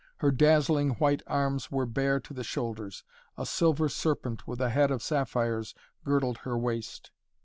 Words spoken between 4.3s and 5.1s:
with a head of